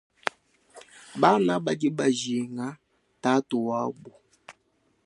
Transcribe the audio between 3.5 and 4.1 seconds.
wabu.